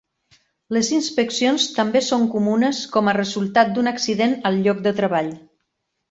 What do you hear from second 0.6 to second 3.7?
Les inspeccions també són comunes com a resultat